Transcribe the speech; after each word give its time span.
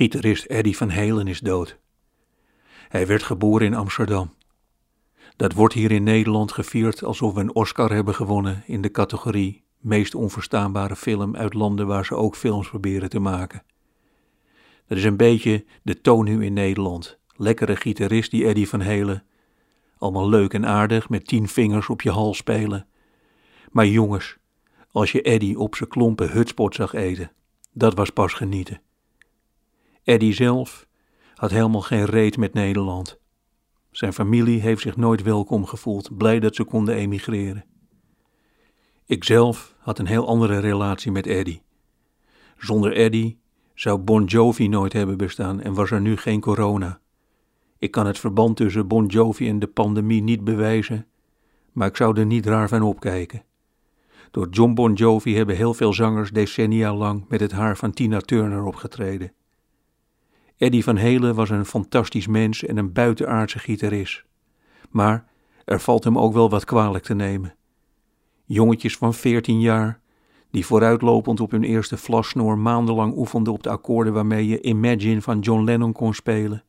Gitarist 0.00 0.44
Eddie 0.44 0.76
van 0.76 0.90
Halen 0.90 1.26
is 1.26 1.40
dood. 1.40 1.78
Hij 2.88 3.06
werd 3.06 3.22
geboren 3.22 3.66
in 3.66 3.74
Amsterdam. 3.74 4.34
Dat 5.36 5.52
wordt 5.52 5.74
hier 5.74 5.90
in 5.90 6.02
Nederland 6.02 6.52
gevierd 6.52 7.04
alsof 7.04 7.34
we 7.34 7.40
een 7.40 7.54
Oscar 7.54 7.92
hebben 7.92 8.14
gewonnen 8.14 8.62
in 8.66 8.82
de 8.82 8.90
categorie 8.90 9.64
meest 9.78 10.14
onverstaanbare 10.14 10.96
film 10.96 11.36
uit 11.36 11.54
landen 11.54 11.86
waar 11.86 12.04
ze 12.04 12.14
ook 12.14 12.36
films 12.36 12.68
proberen 12.68 13.08
te 13.08 13.18
maken. 13.18 13.62
Dat 14.86 14.98
is 14.98 15.04
een 15.04 15.16
beetje 15.16 15.64
de 15.82 16.00
toon 16.00 16.24
nu 16.24 16.44
in 16.44 16.52
Nederland. 16.52 17.18
Lekkere 17.36 17.76
gitarist 17.76 18.30
die 18.30 18.46
Eddie 18.46 18.68
van 18.68 18.80
Helen. 18.80 19.24
Allemaal 19.98 20.28
leuk 20.28 20.54
en 20.54 20.66
aardig 20.66 21.08
met 21.08 21.26
tien 21.26 21.48
vingers 21.48 21.88
op 21.88 22.02
je 22.02 22.10
hals 22.10 22.36
spelen. 22.36 22.86
Maar 23.70 23.86
jongens, 23.86 24.36
als 24.90 25.12
je 25.12 25.22
Eddie 25.22 25.58
op 25.58 25.74
zijn 25.74 25.88
klompen 25.88 26.30
hutspot 26.30 26.74
zag 26.74 26.92
eten, 26.92 27.32
dat 27.72 27.94
was 27.94 28.10
pas 28.10 28.32
genieten. 28.32 28.80
Eddie 30.04 30.32
zelf 30.32 30.86
had 31.34 31.50
helemaal 31.50 31.80
geen 31.80 32.04
reet 32.04 32.36
met 32.36 32.54
Nederland. 32.54 33.18
Zijn 33.90 34.12
familie 34.12 34.60
heeft 34.60 34.82
zich 34.82 34.96
nooit 34.96 35.22
welkom 35.22 35.66
gevoeld, 35.66 36.16
blij 36.16 36.40
dat 36.40 36.54
ze 36.54 36.64
konden 36.64 36.94
emigreren. 36.94 37.64
Ikzelf 39.06 39.74
had 39.78 39.98
een 39.98 40.06
heel 40.06 40.26
andere 40.26 40.58
relatie 40.58 41.12
met 41.12 41.26
Eddie. 41.26 41.62
Zonder 42.56 42.92
Eddie 42.92 43.40
zou 43.74 43.98
Bon 43.98 44.24
Jovi 44.24 44.68
nooit 44.68 44.92
hebben 44.92 45.16
bestaan 45.16 45.60
en 45.60 45.74
was 45.74 45.90
er 45.90 46.00
nu 46.00 46.16
geen 46.16 46.40
corona. 46.40 47.00
Ik 47.78 47.90
kan 47.90 48.06
het 48.06 48.18
verband 48.18 48.56
tussen 48.56 48.88
Bon 48.88 49.06
Jovi 49.06 49.48
en 49.48 49.58
de 49.58 49.66
pandemie 49.66 50.22
niet 50.22 50.44
bewijzen, 50.44 51.06
maar 51.72 51.88
ik 51.88 51.96
zou 51.96 52.18
er 52.18 52.26
niet 52.26 52.46
raar 52.46 52.68
van 52.68 52.82
opkijken. 52.82 53.44
Door 54.30 54.48
John 54.48 54.74
Bon 54.74 54.92
Jovi 54.92 55.36
hebben 55.36 55.56
heel 55.56 55.74
veel 55.74 55.92
zangers 55.92 56.30
decennia 56.30 56.94
lang 56.94 57.24
met 57.28 57.40
het 57.40 57.52
haar 57.52 57.76
van 57.76 57.92
Tina 57.92 58.20
Turner 58.20 58.64
opgetreden. 58.64 59.32
Eddie 60.60 60.84
van 60.84 60.96
Helen 60.96 61.34
was 61.34 61.50
een 61.50 61.64
fantastisch 61.64 62.26
mens 62.26 62.64
en 62.64 62.76
een 62.76 62.92
buitenaardse 62.92 63.58
gitarist. 63.58 64.24
Maar 64.90 65.26
er 65.64 65.80
valt 65.80 66.04
hem 66.04 66.18
ook 66.18 66.32
wel 66.32 66.50
wat 66.50 66.64
kwalijk 66.64 67.04
te 67.04 67.14
nemen. 67.14 67.54
Jongetjes 68.44 68.96
van 68.96 69.14
14 69.14 69.60
jaar, 69.60 70.00
die 70.50 70.66
vooruitlopend 70.66 71.40
op 71.40 71.50
hun 71.50 71.64
eerste 71.64 71.96
vlassnoor 71.96 72.58
maandenlang 72.58 73.16
oefenden 73.16 73.52
op 73.52 73.62
de 73.62 73.68
akkoorden 73.68 74.12
waarmee 74.12 74.46
je 74.46 74.60
Imagine 74.60 75.22
van 75.22 75.38
John 75.38 75.64
Lennon 75.64 75.92
kon 75.92 76.14
spelen, 76.14 76.64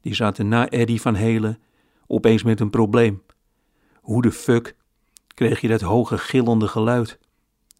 die 0.00 0.14
zaten 0.14 0.48
na 0.48 0.68
Eddie 0.68 1.00
van 1.00 1.14
Helen 1.14 1.58
opeens 2.06 2.42
met 2.42 2.60
een 2.60 2.70
probleem. 2.70 3.22
Hoe 4.00 4.22
de 4.22 4.32
fuck 4.32 4.76
kreeg 5.34 5.60
je 5.60 5.68
dat 5.68 5.80
hoge 5.80 6.18
gillende 6.18 6.68
geluid, 6.68 7.18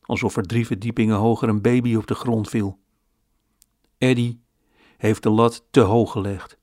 alsof 0.02 0.36
er 0.36 0.47
drie 0.47 0.67
verdiepingen 0.67 1.17
hoger 1.17 1.48
een 1.48 1.62
baby 1.62 1.95
op 1.95 2.06
de 2.06 2.14
grond 2.14 2.48
viel? 2.48 2.78
Eddie 3.98 4.41
heeft 5.03 5.22
de 5.22 5.31
lat 5.31 5.64
te 5.70 5.81
hoog 5.81 6.12
gelegd. 6.12 6.58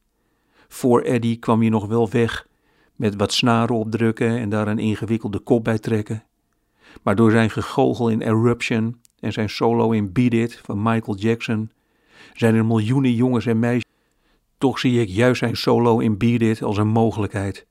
Voor 0.68 1.02
Eddie 1.02 1.38
kwam 1.38 1.64
je 1.64 1.70
nog 1.70 1.86
wel 1.86 2.09
weg 2.09 2.48
met 2.95 3.16
wat 3.16 3.34
snaren 3.34 3.76
opdrukken 3.76 4.38
en 4.38 4.50
daar 4.50 4.68
een 4.68 4.80
ingewikkelde 4.80 5.40
kop 5.40 5.64
bij 5.64 5.80
trekken. 5.80 6.23
Maar 7.04 7.16
door 7.16 7.32
zijn 7.32 7.50
gegogel 7.50 8.10
in 8.10 8.22
Eruption 8.22 9.02
en 9.20 9.34
zijn 9.34 9.50
solo 9.50 9.92
in 9.92 10.12
Beat 10.12 10.34
It 10.34 10.62
van 10.64 10.82
Michael 10.82 11.17
Jackson 11.17 11.72
zijn 12.34 12.56
er 12.56 12.66
miljoenen 12.66 13.14
jongens 13.14 13.45
en 13.45 13.60
meisjes. 13.60 13.92
Toch 14.58 14.80
zie 14.80 15.02
ik 15.02 15.10
juist 15.10 15.40
zijn 15.40 15.58
solo 15.58 16.00
in 16.00 16.17
Beat 16.17 16.42
It 16.42 16.62
als 16.62 16.78
een 16.78 16.88
mogelijkheid. 16.88 17.67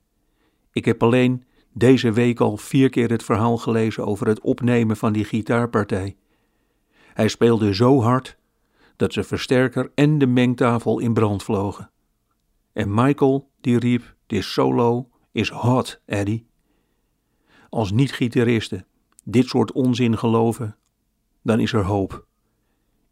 Ik 0.73 0.85
heb 0.85 1.03
alleen 1.03 1.45
deze 1.73 2.13
week 2.13 2.41
al 2.41 2.57
vier 2.57 2.89
keer 2.89 3.11
het 3.11 3.23
verhaal 3.23 3.57
gelezen 3.57 4.07
over 4.07 4.27
het 4.27 4.41
opnemen 4.41 4.97
van 4.97 5.13
die 5.13 5.25
gitaarpartij. 5.25 6.17
Hij 7.15 7.29
speelde 7.29 7.75
zo 7.75 8.01
hard 8.01 8.38
dat 8.99 9.13
ze 9.13 9.25
versterker 9.25 9.91
en 9.95 10.19
de 10.19 10.27
mengtafel 10.27 10.99
in 10.99 11.13
brand 11.13 11.43
vlogen. 11.43 11.91
En 12.73 12.95
Michael 12.95 13.51
die 13.61 13.79
riep: 13.79 14.15
This 14.27 14.53
solo 14.53 15.09
is 15.33 15.51
hot, 15.51 16.01
Eddie. 16.05 16.47
Als 17.69 17.91
niet-gitaristen 17.91 18.87
dit 19.25 19.47
soort 19.47 19.73
onzin 19.73 20.19
geloven, 20.19 20.77
dan 21.43 21.61
is 21.61 21.73
er 21.73 21.85
hoop. 21.85 22.27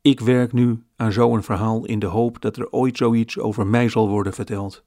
Ik 0.01 0.21
werk 0.21 0.53
nu 0.53 0.83
aan 0.97 1.13
zo'n 1.13 1.43
verhaal 1.43 1.85
in 1.85 1.99
de 1.99 2.07
hoop 2.07 2.41
dat 2.41 2.57
er 2.57 2.71
ooit 2.71 2.97
zoiets 2.97 3.39
over 3.39 3.67
mij 3.67 3.89
zal 3.89 4.09
worden 4.09 4.33
verteld. 4.33 4.85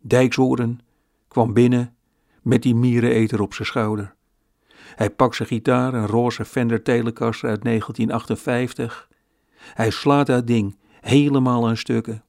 Dijksoren 0.00 0.80
kwam 1.28 1.52
binnen 1.52 1.94
met 2.42 2.62
die 2.62 2.74
miereneter 2.74 3.40
op 3.40 3.54
zijn 3.54 3.68
schouder. 3.68 4.14
Hij 4.94 5.10
pakt 5.10 5.36
zijn 5.36 5.48
gitaar, 5.48 5.94
een 5.94 6.06
roze 6.06 6.44
Fender 6.44 6.82
Telecaster 6.82 7.48
uit 7.48 7.62
1958. 7.62 9.10
Hij 9.74 9.90
slaat 9.90 10.26
dat 10.26 10.46
ding 10.46 10.76
helemaal 11.00 11.68
aan 11.68 11.76
stukken. 11.76 12.22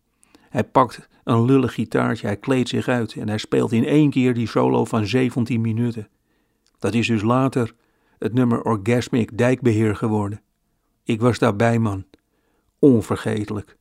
Hij 0.49 0.63
pakt 0.63 1.07
een 1.23 1.45
lullig 1.45 1.73
gitaartje, 1.73 2.27
hij 2.27 2.37
kleedt 2.37 2.69
zich 2.69 2.87
uit 2.87 3.13
en 3.15 3.27
hij 3.27 3.37
speelt 3.37 3.71
in 3.71 3.85
één 3.85 4.09
keer 4.09 4.33
die 4.33 4.47
solo 4.47 4.85
van 4.85 5.05
17 5.05 5.61
minuten. 5.61 6.07
Dat 6.79 6.93
is 6.93 7.07
dus 7.07 7.21
later 7.21 7.73
het 8.19 8.33
nummer 8.33 8.61
Orgasmic 8.61 9.37
Dijkbeheer 9.37 9.95
geworden. 9.95 10.41
Ik 11.03 11.21
was 11.21 11.39
daarbij, 11.39 11.79
man. 11.79 12.05
Onvergetelijk. 12.79 13.77